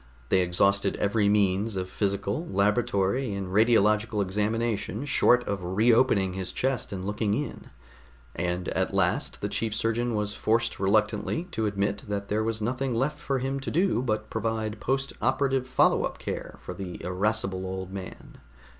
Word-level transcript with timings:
They 0.29 0.41
exhausted 0.41 0.95
every 0.95 1.29
means 1.29 1.75
of 1.75 1.87
physical, 1.87 2.47
laboratory 2.47 3.35
and 3.35 3.49
radiological 3.53 4.19
examination 4.23 5.05
short 5.05 5.47
of 5.47 5.61
re 5.61 5.93
opening 5.93 6.33
his 6.33 6.51
chest 6.51 6.91
and 6.91 7.05
looking 7.05 7.35
in, 7.35 7.69
and 8.35 8.69
at 8.69 8.95
last 8.95 9.41
the 9.41 9.47
chief 9.47 9.75
surgeon 9.75 10.15
was 10.15 10.33
forced 10.33 10.79
reluctantly 10.79 11.43
to 11.51 11.67
admit 11.67 12.05
that 12.07 12.29
there 12.29 12.43
was 12.43 12.61
nothing 12.63 12.95
left 12.95 13.19
for 13.19 13.37
him 13.37 13.59
to 13.59 13.69
do 13.69 14.01
but 14.01 14.31
provide 14.31 14.79
post 14.79 15.13
operative 15.21 15.67
follow 15.67 16.01
up 16.03 16.17
care 16.17 16.57
for 16.63 16.73
the 16.73 16.99
irascible 17.03 17.63
old 17.63 17.93
man. 17.93 18.37